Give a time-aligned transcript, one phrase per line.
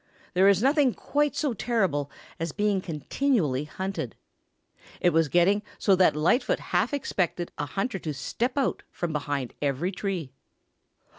[0.33, 2.09] There is nothing quite so terrible
[2.39, 4.15] as being continually hunted.
[4.99, 9.53] It was getting so that Lightfoot half expected a hunter to step out from behind
[9.61, 10.31] every tree.